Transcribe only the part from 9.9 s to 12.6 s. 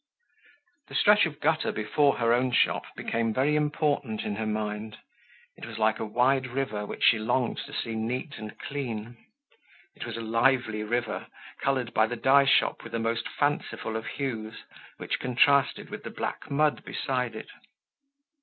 It was a lively river, colored by the dye